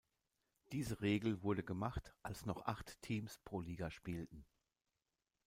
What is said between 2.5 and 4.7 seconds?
acht Teams pro Liga spielten.